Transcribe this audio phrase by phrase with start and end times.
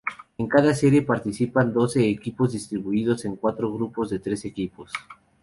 [0.39, 4.91] En cada serie participan doce equipos distribuidos en cuatro grupos de tres equipos.